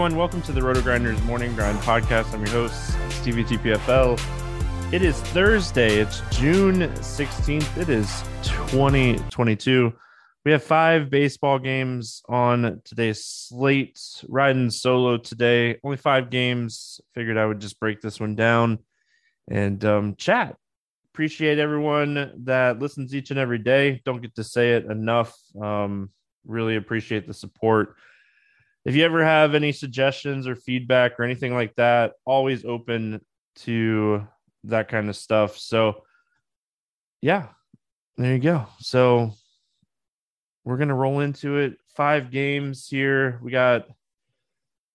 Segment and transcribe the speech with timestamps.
[0.00, 2.32] Everyone, welcome to the RotoGrinders Morning Grind Podcast.
[2.32, 4.18] I'm your host, Stevie TPFL.
[4.94, 9.92] It is Thursday, it's June 16th, it is 2022.
[10.46, 14.00] We have five baseball games on today's slate.
[14.26, 17.02] Riding solo today, only five games.
[17.12, 18.78] Figured I would just break this one down
[19.50, 20.56] and um, chat.
[21.12, 24.00] Appreciate everyone that listens each and every day.
[24.06, 25.36] Don't get to say it enough.
[25.60, 26.08] Um,
[26.46, 27.96] really appreciate the support
[28.84, 33.20] if you ever have any suggestions or feedback or anything like that, always open
[33.56, 34.26] to
[34.64, 35.58] that kind of stuff.
[35.58, 36.04] So,
[37.20, 37.48] yeah,
[38.16, 38.66] there you go.
[38.78, 39.32] So,
[40.64, 41.78] we're going to roll into it.
[41.96, 43.40] Five games here.
[43.42, 43.86] We got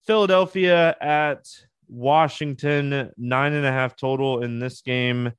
[0.06, 1.48] Philadelphia at
[1.88, 5.32] Washington, nine and a half total in this game.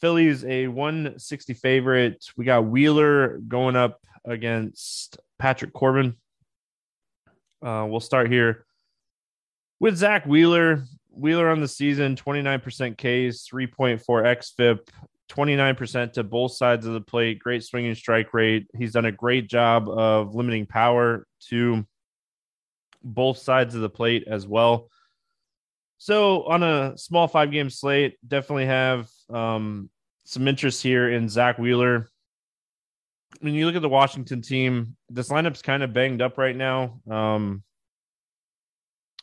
[0.00, 2.24] Philly's a 160 favorite.
[2.36, 6.16] We got Wheeler going up against Patrick Corbin.
[7.62, 8.64] Uh, we'll start here
[9.80, 10.84] with Zack Wheeler.
[11.10, 14.88] Wheeler on the season, 29% Ks, 3.4 XFIP,
[15.30, 17.38] 29% to both sides of the plate.
[17.38, 18.68] Great swinging strike rate.
[18.76, 21.84] He's done a great job of limiting power to
[23.02, 24.88] both sides of the plate as well.
[25.98, 29.90] So, on a small five game slate, definitely have um,
[30.24, 32.08] some interest here in Zack Wheeler
[33.40, 37.00] when you look at the Washington team, this lineup's kind of banged up right now.
[37.10, 37.62] Um,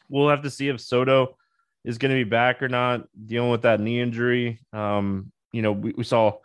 [0.09, 1.37] we'll have to see if Soto
[1.83, 4.59] is going to be back or not, dealing with that knee injury.
[4.73, 6.37] Um, you know, we, we, saw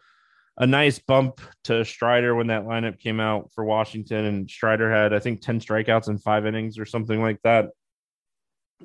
[0.56, 5.12] a nice bump to Strider when that lineup came out for Washington, and Strider had,
[5.12, 7.70] I think, 10 strikeouts in five innings or something like that,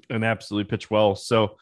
[0.10, 1.16] and absolutely pitched well.
[1.16, 1.58] So,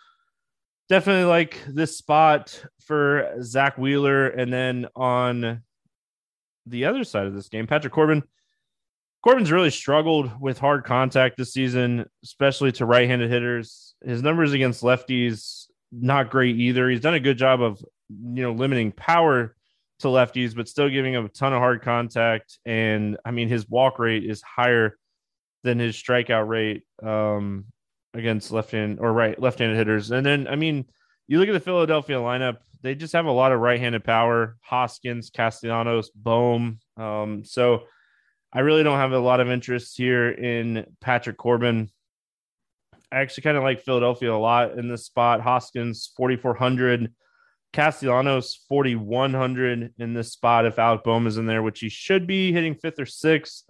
[0.87, 4.27] definitely like this spot for Zack Wheeler.
[4.27, 5.63] And then on
[6.65, 8.23] the other side of this game, Patrick Corbin.
[9.23, 13.95] Corbin's really struggled with hard contact this season, especially to right-handed hitters.
[14.03, 16.89] His numbers against lefties not great either.
[16.89, 19.55] He's done a good job of you know limiting power
[19.99, 22.59] to lefties, but still giving him a ton of hard contact.
[22.65, 24.97] And I mean, his walk rate is higher
[25.63, 27.65] than his strikeout rate um,
[28.13, 30.11] against left hand or right left-handed hitters.
[30.11, 30.85] And then I mean,
[31.27, 34.57] you look at the Philadelphia lineup, they just have a lot of right handed power
[34.61, 36.77] Hoskins, Castellanos, Bohm.
[36.95, 37.85] Um, so
[38.53, 41.89] I really don't have a lot of interest here in Patrick Corbin.
[43.11, 45.41] I actually kind of like Philadelphia a lot in this spot.
[45.41, 47.11] Hoskins, 4,400.
[47.73, 52.53] Castellanos, 4,100 in this spot if Alec Bohm is in there, which he should be
[52.53, 53.63] hitting fifth or sixth.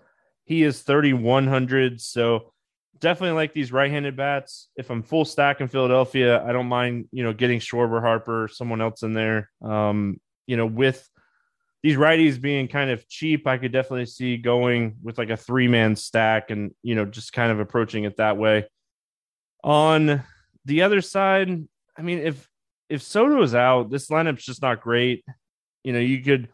[0.44, 2.02] He is 3,100.
[2.02, 2.52] So
[3.00, 4.70] definitely like these right-handed bats.
[4.76, 8.82] If I'm full stack in Philadelphia, I don't mind, you know, getting Schwarber, Harper, someone
[8.82, 9.50] else in there.
[9.62, 11.08] Um, you know, with
[11.84, 15.96] these righties being kind of cheap, I could definitely see going with like a three-man
[15.96, 18.66] stack and, you know, just kind of approaching it that way.
[19.64, 20.24] On
[20.66, 22.50] the other side, I mean, if
[22.90, 25.26] if Soto is out, this lineup's just not great.
[25.84, 26.50] You know, you could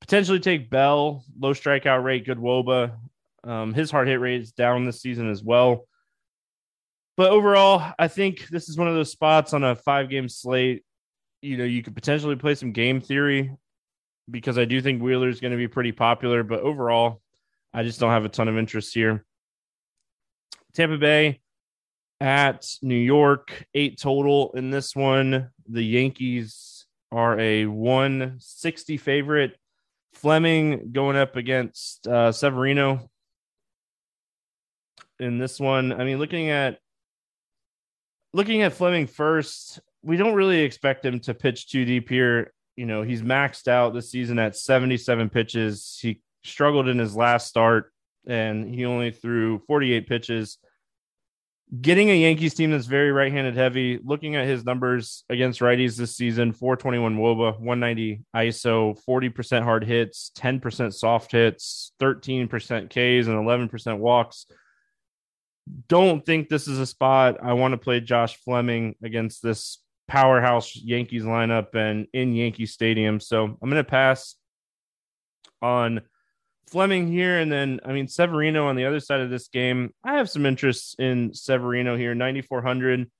[0.00, 2.96] potentially take Bell, low strikeout rate, good Woba.
[3.44, 5.86] Um, his hard hit rate is down this season as well.
[7.16, 10.84] But overall, I think this is one of those spots on a five game slate.
[11.42, 13.54] You know, you could potentially play some game theory
[14.30, 16.42] because I do think Wheeler is going to be pretty popular.
[16.42, 17.20] But overall,
[17.74, 19.24] I just don't have a ton of interest here.
[20.72, 21.40] Tampa Bay
[22.20, 25.50] at New York, eight total in this one.
[25.68, 29.56] The Yankees are a 160 favorite.
[30.14, 33.09] Fleming going up against uh, Severino
[35.20, 35.92] in this one.
[35.92, 36.78] I mean, looking at
[38.32, 42.52] looking at Fleming first, we don't really expect him to pitch too deep here.
[42.76, 45.98] You know, he's maxed out this season at 77 pitches.
[46.00, 47.92] He struggled in his last start
[48.26, 50.58] and he only threw 48 pitches.
[51.80, 55.96] Getting a Yankees team that's very right handed heavy, looking at his numbers against righties
[55.96, 63.70] this season 421 Woba, 190 ISO, 40% hard hits, 10% soft hits, 13% Ks, and
[63.70, 64.46] 11% walks
[65.88, 69.78] don't think this is a spot I want to play Josh Fleming against this
[70.08, 73.20] powerhouse Yankees lineup and in Yankee Stadium.
[73.20, 74.34] So I'm going to pass
[75.62, 76.02] on
[76.68, 77.38] Fleming here.
[77.38, 79.94] And then, I mean, Severino on the other side of this game.
[80.04, 83.10] I have some interest in Severino here, 9,400.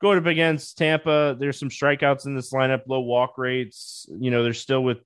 [0.00, 4.06] Going up against Tampa, there's some strikeouts in this lineup, low walk rates.
[4.10, 4.98] You know, they're still with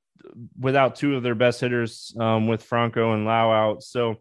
[0.59, 3.83] without two of their best hitters um, with Franco and Lowe out.
[3.83, 4.17] So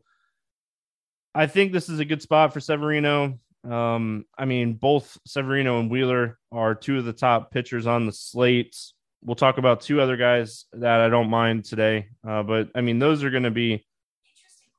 [1.34, 3.40] I think this is a good spot for Severino.
[3.70, 8.12] Um, I mean, both Severino and Wheeler are two of the top pitchers on the
[8.12, 8.76] slate.
[9.22, 12.08] We'll talk about two other guys that I don't mind today.
[12.28, 13.86] Uh, but I mean, those are going to be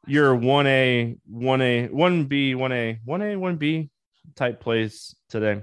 [0.06, 3.90] your 1A, 1A, 1B, 1A, 1A, 1B
[4.34, 5.62] type plays today,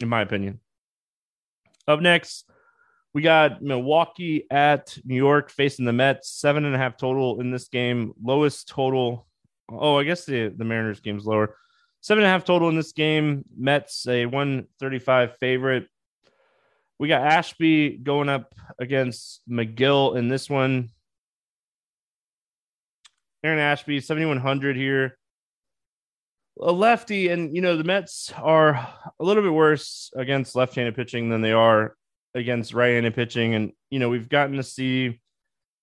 [0.00, 0.60] in my opinion.
[1.86, 2.50] Up next,
[3.12, 6.30] we got Milwaukee at New York facing the Mets.
[6.30, 8.12] Seven and a half total in this game.
[8.22, 9.26] Lowest total
[9.70, 11.56] Oh, I guess the the Mariners game's lower.
[12.00, 13.44] Seven and a half total in this game.
[13.56, 15.86] Mets a 135 favorite.
[16.98, 20.90] We got Ashby going up against Megill in this one.
[23.42, 25.16] Aaron Ashby, 7,100 here.
[26.60, 28.72] A lefty, and you know, the Mets are
[29.18, 31.94] a little bit worse against left handed pitching than they are
[32.34, 33.54] against right handed pitching.
[33.54, 35.20] And, you know, we've gotten to see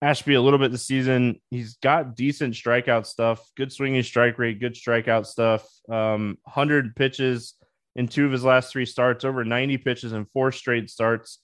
[0.02, 1.42] Ashby a little bit this season.
[1.50, 5.68] He's got decent strikeout stuff, good swinging strike rate, good strikeout stuff.
[5.90, 7.56] Um, 100 pitches
[7.96, 11.40] in two of his last three starts, over 90 pitches in four straight starts.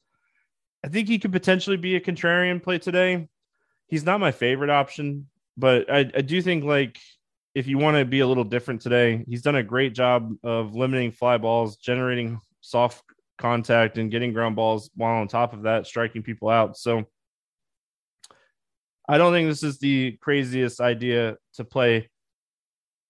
[0.85, 3.27] I think he could potentially be a contrarian play today.
[3.87, 5.27] He's not my favorite option,
[5.57, 6.99] but I, I do think like
[7.55, 10.75] if you want to be a little different today, he's done a great job of
[10.75, 13.03] limiting fly balls, generating soft
[13.37, 16.77] contact, and getting ground balls while on top of that, striking people out.
[16.77, 17.05] So
[19.07, 22.09] I don't think this is the craziest idea to play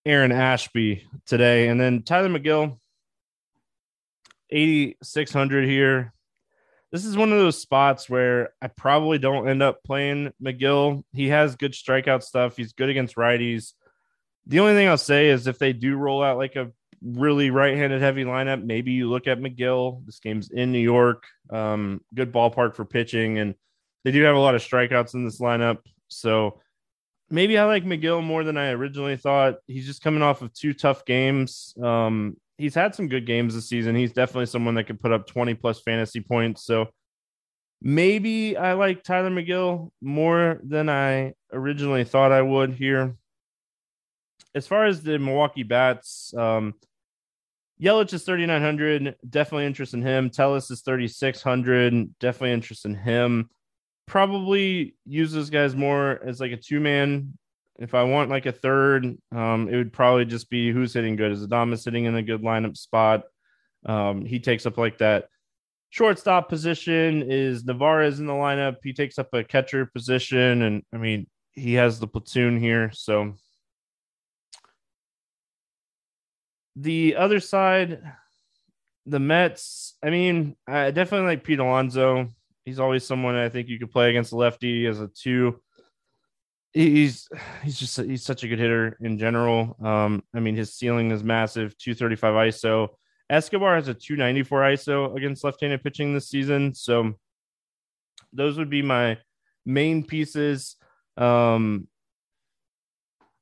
[0.06, 1.68] Aaron Ashby today.
[1.68, 2.80] And then Tylor Megill,
[4.50, 6.14] 8,600 here.
[6.92, 11.04] This is one of those spots where I probably don't end up playing Megill.
[11.12, 13.74] He has good strikeout stuff, he's good against righties.
[14.46, 16.72] The only thing I'll say is if they do roll out like a
[17.02, 20.06] really right-handed heavy lineup, maybe you look at Megill.
[20.06, 23.56] This game's in New York, um, good ballpark for pitching, and
[24.04, 25.80] they do have a lot of strikeouts in this lineup.
[26.08, 26.60] So
[27.30, 29.56] maybe I like Megill more than I originally thought.
[29.68, 31.74] He's just coming off of two tough games.
[31.82, 33.96] Um, he's had some good games this season.
[33.96, 36.66] He's definitely someone that could put up 20 plus fantasy points.
[36.66, 36.90] So
[37.82, 43.16] maybe I like Tylor Megill more than I originally thought I would here.
[44.56, 46.76] As far as the Milwaukee bats, um,
[47.82, 49.16] Yelich is 3,900.
[49.28, 50.30] Definitely interest in him.
[50.30, 52.20] Tellez is 3,600.
[52.20, 53.50] Definitely interest in him
[54.14, 57.34] probably use those guys more as like a two man.
[57.80, 61.32] If I want like a third, um, it would probably just be who's hitting good.
[61.32, 63.24] Is Adames sitting in a good lineup spot?
[63.88, 65.30] Um, he takes up like that
[65.90, 68.76] shortstop position is Narvaez in the lineup.
[68.84, 72.92] He takes up a catcher position, and I mean he has the platoon here.
[72.94, 73.34] So
[76.76, 78.00] the other side,
[79.08, 79.96] the Mets.
[80.04, 82.30] I mean, I definitely like Pete Alonso.
[82.66, 85.60] He's always someone I think you could play against lefty as a two.
[86.72, 87.28] He's
[87.62, 89.76] he's just he's such a good hitter in general.
[89.84, 92.90] Um, I mean, his ceiling is massive, 235 ISO.
[93.30, 96.74] Escobar has a 294 ISO against left-handed pitching this season.
[96.74, 97.14] So
[98.32, 99.18] those would be my
[99.66, 100.76] main pieces.
[101.18, 101.88] Um,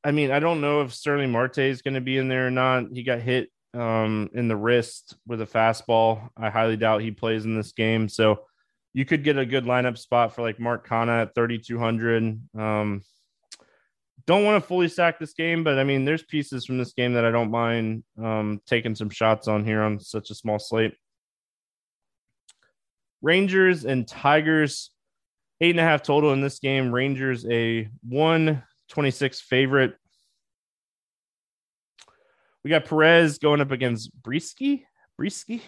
[0.03, 2.51] I mean, I don't know if Starling Marte is going to be in there or
[2.51, 2.85] not.
[2.91, 6.29] He got hit um, in the wrist with a fastball.
[6.35, 8.09] I highly doubt he plays in this game.
[8.09, 8.45] So
[8.93, 12.41] you could get a good lineup spot for like Mark Canha at 3,200.
[12.57, 13.01] Um,
[14.27, 17.13] don't want to fully stack this game, but I mean, there's pieces from this game
[17.13, 20.93] that I don't mind um, taking some shots on here on such a small slate.
[23.21, 24.91] Rangers and Tigers,
[25.61, 26.91] eight and a half total in this game.
[26.91, 29.95] Rangers a 126 favorite.
[32.63, 34.83] We got Perez going up against Brieske.
[35.19, 35.61] Brieske.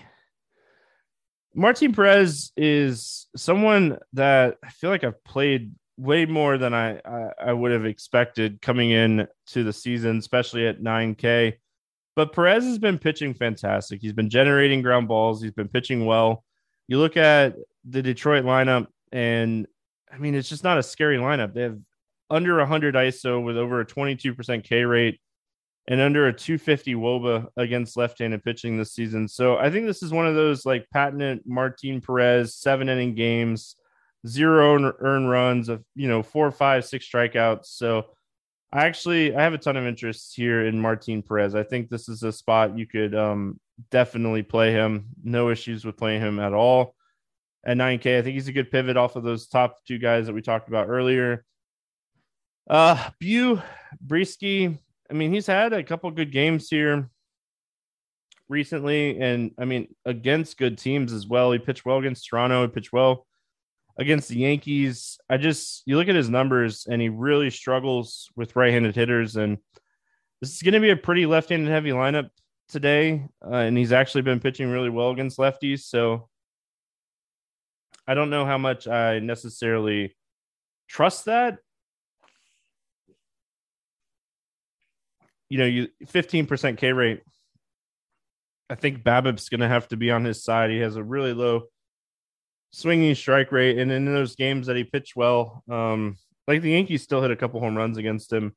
[1.55, 7.31] Martin Perez is someone that I feel like I've played way more than I, I,
[7.47, 11.53] I would have expected coming in to the season, especially at 9K.
[12.15, 14.01] But Perez has been pitching fantastic.
[14.01, 15.41] He's been generating ground balls.
[15.41, 16.43] He's been pitching well.
[16.87, 17.55] You look at
[17.87, 19.67] the Detroit lineup, and
[20.11, 21.53] I mean, it's just not a scary lineup.
[21.53, 21.79] They have
[22.29, 25.19] under 100 ISO with over a 22% K rate
[25.87, 29.27] and under a 250 woba against left-handed pitching this season.
[29.27, 33.75] So I think this is one of those like patented Martin Perez seven inning games
[34.25, 37.65] zero earned runs of you know four, five, six strikeouts.
[37.65, 38.07] So
[38.71, 41.55] I actually I have a ton of interest here in Martin Perez.
[41.55, 43.59] I think this is a spot you could um,
[43.91, 45.07] definitely play him.
[45.23, 46.95] No issues with playing him at all.
[47.65, 50.33] At 9K, I think he's a good pivot off of those top two guys that
[50.33, 51.45] we talked about earlier.
[52.69, 53.61] Uh, Bu
[54.05, 54.77] Brieske.
[55.09, 57.09] I mean, he's had a couple good games here
[58.49, 61.51] recently, and I mean against good teams as well.
[61.51, 62.63] He pitched well against Toronto.
[62.63, 63.25] He pitched well
[63.97, 65.17] against the Yankees.
[65.29, 69.57] I just you look at his numbers and he really struggles with right-handed hitters and
[70.41, 72.29] this is going to be a pretty left-handed heavy lineup
[72.67, 76.27] today uh, and he's actually been pitching really well against lefties so
[78.07, 80.15] I don't know how much I necessarily
[80.87, 81.59] trust that.
[85.49, 87.21] You know, you 15% K rate.
[88.69, 90.71] I think BABIP's going to have to be on his side.
[90.71, 91.63] He has a really low
[92.71, 97.03] swinging strike rate, and in those games that he pitched well, um, like the Yankees
[97.03, 98.55] still hit a couple home runs against him.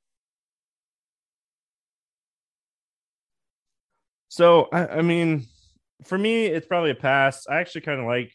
[4.29, 5.47] So I, I mean,
[6.05, 7.47] for me, it's probably a pass.
[7.47, 8.33] I actually kind of like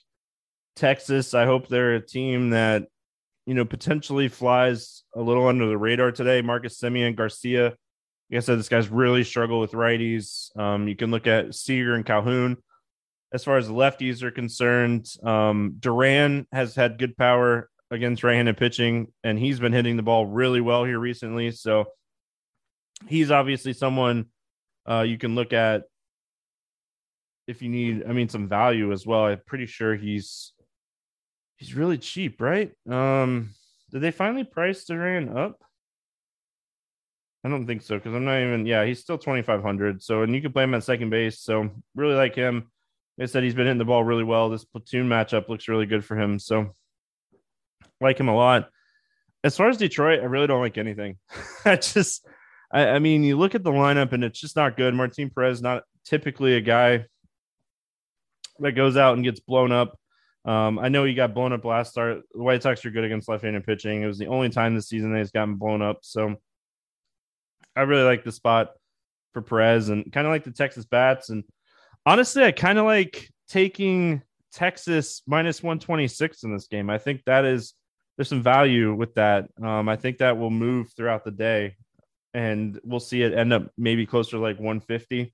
[0.75, 1.33] Texas.
[1.33, 2.87] I hope they're a team that
[3.45, 6.41] you know potentially flies a little under the radar today.
[6.41, 7.75] Marcus Semien Garcia.
[8.31, 10.57] Like I said, this guy's really struggled with righties.
[10.57, 12.57] Um, you can look at Seager and Calhoun
[13.33, 15.07] as far as the lefties are concerned.
[15.23, 20.25] Um, Duran has had good power against right-handed pitching, and he's been hitting the ball
[20.25, 21.51] really well here recently.
[21.51, 21.85] So
[23.07, 24.27] he's obviously someone
[24.89, 25.83] uh, you can look at
[27.47, 28.05] if you need.
[28.07, 29.25] I mean, some value as well.
[29.25, 30.53] I'm pretty sure he's
[31.57, 32.71] he's really cheap, right?
[32.89, 33.51] Um,
[33.91, 35.61] did they finally price Duran up?
[37.43, 38.65] I don't think so because I'm not even.
[38.65, 40.03] Yeah, he's still 2,500.
[40.03, 41.39] So, and you can play him at second base.
[41.39, 42.71] So, really like him.
[43.17, 44.49] They said he's been hitting the ball really well.
[44.49, 46.39] This platoon matchup looks really good for him.
[46.39, 46.73] So
[47.99, 48.69] like him a lot.
[49.43, 51.17] As far as Detroit, I really don't like anything.
[51.65, 52.27] I just,
[52.71, 54.93] I, I, mean, you look at the lineup and it's just not good.
[54.93, 57.05] Martin Perez, not typically a guy
[58.59, 59.99] that goes out and gets blown up.
[60.43, 62.23] Um, I know he got blown up last start.
[62.31, 64.01] The White Sox are good against left-handed pitching.
[64.01, 65.99] It was the only time this season he's gotten blown up.
[66.01, 66.37] So
[67.75, 68.71] I really like the spot
[69.33, 71.43] for Perez and kind of like the Texas bats and
[72.05, 76.89] honestly, I kind of like taking Texas minus 126 in this game.
[76.89, 77.73] I think that is
[78.17, 79.47] there's some value with that.
[79.61, 81.75] Um, I think that will move throughout the day,
[82.33, 85.33] and we'll see it end up maybe closer to like 150.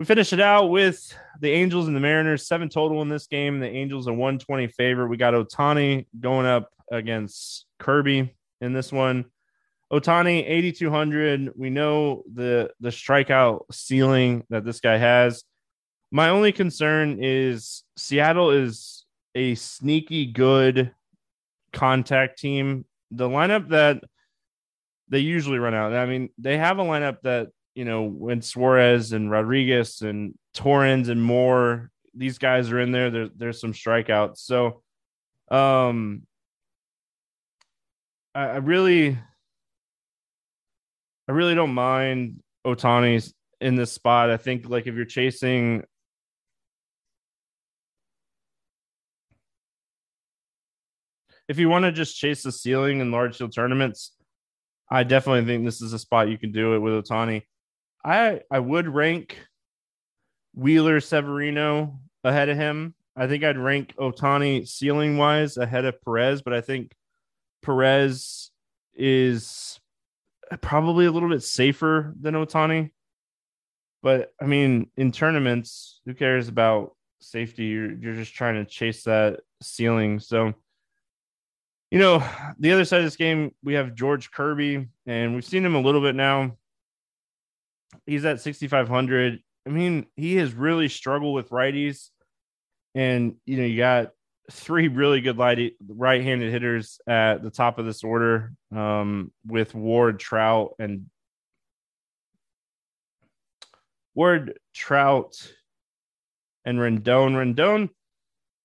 [0.00, 3.60] We finish it out with the Angels and the Mariners, seven total in this game.
[3.60, 5.06] The Angels a 120 favorite.
[5.06, 9.26] We got Ohtani going up against Kirby in this one.
[9.92, 11.52] Ohtani 8200.
[11.54, 15.44] We know the the strikeout ceiling that this guy has.
[16.10, 20.92] My only concern is Seattle is a sneaky good
[21.72, 22.86] contact team.
[23.10, 24.02] The lineup that
[25.08, 25.92] they usually run out.
[25.92, 31.10] I mean, they have a lineup that, you know, when Suarez and Rodriguez and Torrens
[31.10, 33.10] and more, these guys are in there.
[33.10, 34.38] There there's some strikeouts.
[34.38, 34.82] So
[35.50, 36.26] um
[38.34, 39.18] I, I really
[41.28, 44.30] I really don't mind Ohtani's in this spot.
[44.30, 45.84] I think like if you're chasing
[51.48, 54.12] if you want to just chase the ceiling in large field tournaments,
[54.90, 57.42] I definitely think this is a spot you can do it with Ohtani.
[58.04, 59.38] I I would rank
[60.54, 62.94] Wheeler Severino ahead of him.
[63.16, 66.92] I think I'd rank Ohtani ceiling wise ahead of Perez, but I think
[67.62, 68.50] Perez
[68.94, 69.78] is
[70.60, 72.90] probably a little bit safer than Ohtani.
[74.02, 77.64] But I mean, in tournaments, who cares about safety?
[77.64, 80.18] You're you're just trying to chase that ceiling.
[80.18, 80.54] So,
[81.90, 82.24] you know,
[82.58, 85.80] the other side of this game, we have George Kirby, and we've seen him a
[85.80, 86.56] little bit now.
[88.06, 89.38] He's at 6,500.
[89.66, 92.08] I mean, he has really struggled with righties.
[92.94, 94.10] And, you know, you got
[94.52, 100.20] three really good right handed hitters at the top of this order um, with Ward,
[100.20, 101.06] Trout, and
[104.14, 105.52] Ward, Trout,
[106.64, 107.32] and Rendon.
[107.32, 107.88] Rendon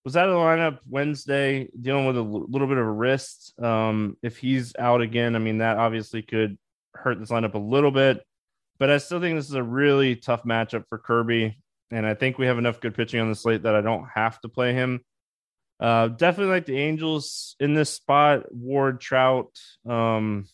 [0.03, 3.53] was out of the lineup Wednesday, dealing with a little bit of a wrist.
[3.61, 6.57] Um, if he's out again, I mean, that obviously could
[6.93, 8.23] hurt this lineup a little bit.
[8.77, 11.57] But I still think this is a really tough matchup for Kirby.
[11.91, 14.39] And I think we have enough good pitching on the slate that I don't have
[14.41, 15.01] to play him.
[15.79, 18.51] Uh, definitely like the Angels in this spot.
[18.51, 19.51] Ward, Trout,
[19.87, 20.45] um,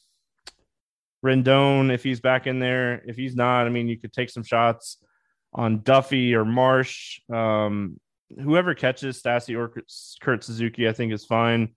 [1.24, 3.01] Rendon, if he's back in there.
[3.06, 4.98] If he's not, I mean, you could take some shots
[5.53, 7.22] on Duffy or Marsh.
[7.34, 8.00] Um,
[8.42, 9.72] whoever catches Stassi or
[10.22, 11.75] Kurt Suzuki, I think is fine.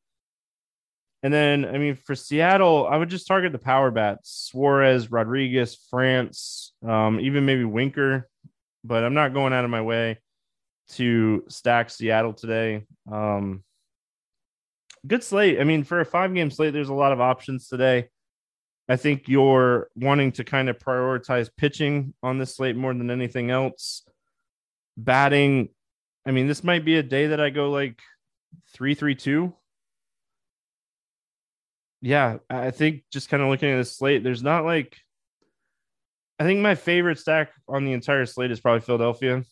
[1.23, 5.77] And then, I mean, for Seattle, I would just target the power bats Suarez, Rodriguez,
[5.91, 8.29] France, um, even maybe Winker.
[8.85, 10.19] But I'm not going out of my way
[10.93, 12.85] to stack Seattle today.
[13.11, 13.63] Um,
[15.07, 15.61] good slate.
[15.61, 18.09] I mean, for a five game slate, there's a lot of options today.
[18.89, 23.51] I think you're wanting to kind of prioritize pitching on this slate more than anything
[23.51, 24.03] else.
[24.97, 25.71] Batting,
[26.25, 28.01] I mean, this might be a day that I go like
[28.73, 29.55] three, three, two.
[32.01, 34.97] Yeah, I think just kind of looking at the slate, there's not like
[36.39, 39.43] I think my favorite stack on the entire slate is probably Philadelphia.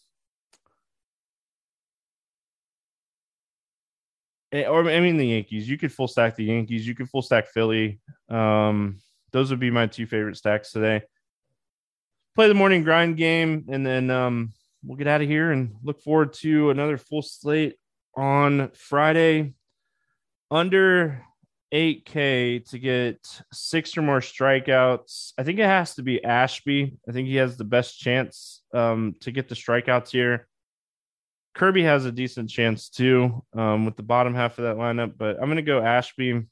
[4.63, 5.69] Or I mean the Yankees.
[5.69, 6.87] You could full stack the Yankees.
[6.87, 8.01] You could full stack Philly.
[8.29, 9.01] Um,
[9.33, 11.03] those would be my two favorite stacks today.
[12.35, 14.53] Play the morning grind game, and then um,
[14.85, 17.77] we'll get out of here and look forward to another full slate
[18.17, 19.55] on Friday.
[20.51, 21.25] Under
[21.75, 25.33] 8K to get six or more strikeouts.
[25.37, 26.97] I think it has to be Ashby.
[27.09, 30.47] I think he has the best chance um, to get the strikeouts here.
[31.55, 35.37] Kirby has a decent chance too um, with the bottom half of that lineup, but
[35.37, 36.43] I'm going to go Ashby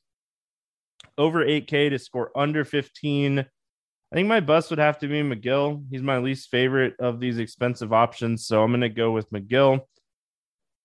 [1.18, 3.40] over 8K to score under 15.
[3.40, 5.84] I think my bust would have to be Megill.
[5.90, 9.80] He's my least favorite of these expensive options, so I'm going to go with Megill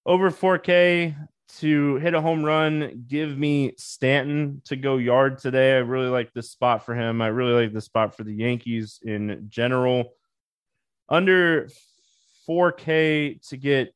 [0.06, 1.15] Over 4K
[1.60, 5.75] to hit a home run, give me Stanton to go yard today.
[5.75, 7.21] I really like this spot for him.
[7.21, 10.13] I really like the spot for the Yankees in general.
[11.08, 11.69] Under
[12.47, 13.93] 4K to get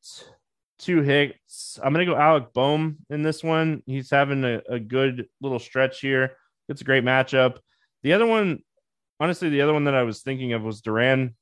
[0.78, 1.78] two hits.
[1.82, 3.82] I'm going to go Alec Bohm in this one.
[3.86, 6.36] He's having a, a good little stretch here.
[6.68, 7.58] It's a great matchup.
[8.02, 8.60] The other one,
[9.20, 11.36] honestly, the other one that I was thinking of was Duran.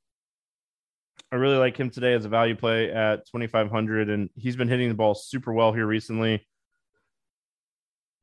[1.32, 4.88] I really like him today as a value play at 2,500, and he's been hitting
[4.88, 6.46] the ball super well here recently.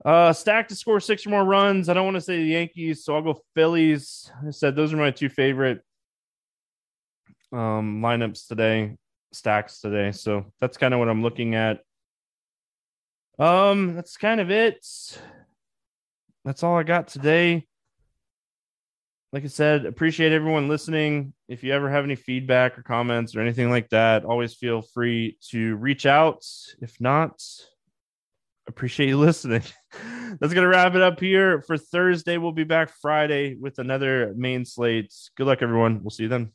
[0.05, 1.89] Uh, stack to score six or more runs.
[1.89, 4.31] I don't want to say the Yankees, so I'll go Phillies.
[4.45, 5.81] I said those are my two favorite
[7.51, 8.95] um, lineups today,
[9.31, 10.11] stacks today.
[10.11, 11.79] So that's kind of what I'm looking at.
[13.39, 14.85] Um, that's kind of it.
[16.43, 17.67] That's all I got today.
[19.33, 21.33] Like I said, appreciate everyone listening.
[21.49, 25.37] If you ever have any feedback or comments or anything like that, always feel free
[25.49, 26.45] to reach out.
[26.81, 27.43] If not,
[28.67, 29.63] appreciate you listening.
[30.39, 32.37] That's going to wrap it up here for Thursday.
[32.37, 35.13] We'll be back Friday with another main slate.
[35.35, 36.01] Good luck, everyone.
[36.03, 36.51] We'll see you then.